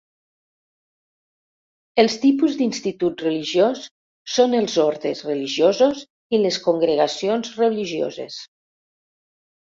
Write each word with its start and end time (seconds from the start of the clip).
Els 2.03 2.13
tipus 2.23 2.55
d'Institut 2.61 3.21
religiós 3.25 3.83
són 4.35 4.55
els 4.59 4.77
ordes 4.83 5.21
religiosos 5.27 6.01
i 6.37 6.39
les 6.45 6.57
congregacions 6.69 7.53
religioses. 7.61 8.39